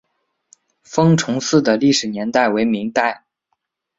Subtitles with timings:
[0.81, 3.23] 封崇寺的历史年代为明代。